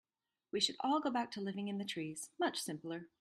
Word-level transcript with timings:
We 0.51 0.59
should 0.59 0.77
all 0.79 0.99
go 0.99 1.11
back 1.11 1.29
to 1.33 1.41
living 1.41 1.67
in 1.67 1.77
the 1.77 1.85
trees, 1.85 2.31
much 2.39 2.59
simpler. 2.59 3.07